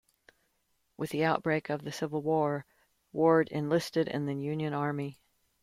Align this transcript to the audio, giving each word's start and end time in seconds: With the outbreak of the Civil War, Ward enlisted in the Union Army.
With 0.97 1.11
the 1.11 1.23
outbreak 1.23 1.69
of 1.69 1.83
the 1.83 1.91
Civil 1.91 2.23
War, 2.23 2.65
Ward 3.13 3.49
enlisted 3.49 4.07
in 4.07 4.25
the 4.25 4.33
Union 4.35 4.73
Army. 4.73 5.19